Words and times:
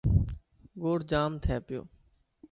گوڙ 0.81 0.99
جام 1.11 1.31
ٿي 1.43 1.55
پيو. 1.65 1.81